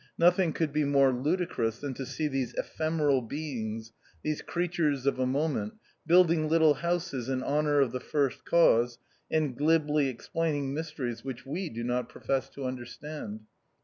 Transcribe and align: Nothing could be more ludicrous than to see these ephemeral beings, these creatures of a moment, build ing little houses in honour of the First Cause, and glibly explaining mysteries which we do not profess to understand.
Nothing 0.17 0.51
could 0.51 0.73
be 0.73 0.83
more 0.83 1.11
ludicrous 1.13 1.77
than 1.77 1.93
to 1.93 2.07
see 2.07 2.27
these 2.27 2.55
ephemeral 2.55 3.21
beings, 3.21 3.91
these 4.23 4.41
creatures 4.41 5.05
of 5.05 5.19
a 5.19 5.27
moment, 5.27 5.75
build 6.07 6.31
ing 6.31 6.49
little 6.49 6.73
houses 6.73 7.29
in 7.29 7.43
honour 7.43 7.79
of 7.81 7.91
the 7.91 7.99
First 7.99 8.43
Cause, 8.43 8.97
and 9.29 9.55
glibly 9.55 10.07
explaining 10.07 10.73
mysteries 10.73 11.23
which 11.23 11.45
we 11.45 11.69
do 11.69 11.83
not 11.83 12.09
profess 12.09 12.49
to 12.49 12.65
understand. 12.65 13.41